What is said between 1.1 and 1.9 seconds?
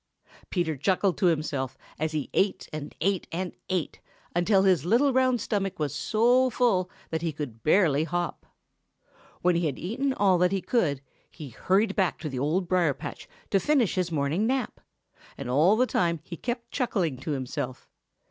to himself